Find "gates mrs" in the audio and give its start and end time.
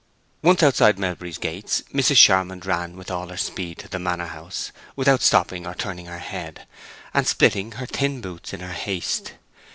1.37-2.15